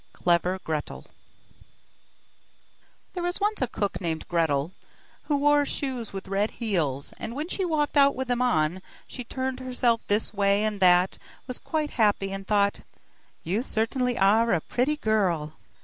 CLEVER 0.13 0.57
GRETEL 0.63 1.05
There 3.13 3.21
was 3.21 3.39
once 3.39 3.61
a 3.61 3.67
cook 3.67 4.01
named 4.01 4.27
Gretel, 4.27 4.71
who 5.25 5.37
wore 5.37 5.63
shoes 5.63 6.11
with 6.11 6.27
red 6.27 6.49
heels, 6.49 7.13
and 7.19 7.35
when 7.35 7.47
she 7.47 7.63
walked 7.63 7.95
out 7.95 8.15
with 8.15 8.27
them 8.27 8.41
on, 8.41 8.81
she 9.05 9.23
turned 9.23 9.59
herself 9.59 10.01
this 10.07 10.33
way 10.33 10.63
and 10.63 10.79
that, 10.79 11.19
was 11.45 11.59
quite 11.59 11.91
happy 12.01 12.31
and 12.31 12.47
thought: 12.47 12.79
'You 13.43 13.61
certainly 13.61 14.17
are 14.17 14.51
a 14.53 14.61
pretty 14.61 14.97
girl! 14.97 15.53